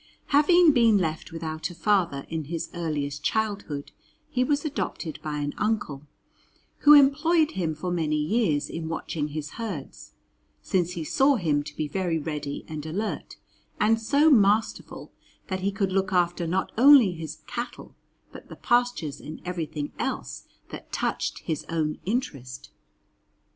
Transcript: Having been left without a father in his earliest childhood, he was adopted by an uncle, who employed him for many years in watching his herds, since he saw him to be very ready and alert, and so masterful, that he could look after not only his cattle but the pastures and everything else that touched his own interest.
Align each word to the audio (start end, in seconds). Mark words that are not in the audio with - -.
Having 0.29 0.71
been 0.71 0.97
left 0.97 1.31
without 1.31 1.69
a 1.69 1.75
father 1.75 2.25
in 2.27 2.45
his 2.45 2.71
earliest 2.73 3.21
childhood, 3.23 3.91
he 4.31 4.43
was 4.43 4.65
adopted 4.65 5.19
by 5.21 5.37
an 5.37 5.53
uncle, 5.59 6.07
who 6.79 6.95
employed 6.95 7.51
him 7.51 7.75
for 7.75 7.91
many 7.91 8.15
years 8.15 8.67
in 8.67 8.89
watching 8.89 9.27
his 9.27 9.51
herds, 9.61 10.13
since 10.63 10.93
he 10.93 11.03
saw 11.03 11.35
him 11.35 11.61
to 11.61 11.75
be 11.75 11.87
very 11.87 12.17
ready 12.17 12.65
and 12.67 12.83
alert, 12.87 13.35
and 13.79 14.01
so 14.01 14.31
masterful, 14.31 15.11
that 15.49 15.59
he 15.59 15.71
could 15.71 15.91
look 15.91 16.11
after 16.11 16.47
not 16.47 16.71
only 16.79 17.11
his 17.11 17.43
cattle 17.45 17.93
but 18.31 18.49
the 18.49 18.55
pastures 18.55 19.21
and 19.21 19.39
everything 19.45 19.91
else 19.99 20.47
that 20.71 20.91
touched 20.91 21.41
his 21.45 21.63
own 21.69 21.99
interest. 22.05 22.71